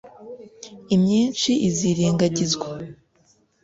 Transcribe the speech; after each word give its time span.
imyinshi 0.95 1.51
izirengagizwa. 1.69 2.67